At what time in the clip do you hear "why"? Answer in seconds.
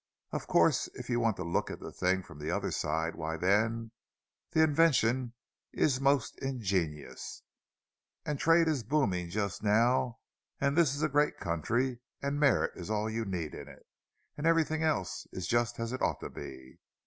3.13-3.37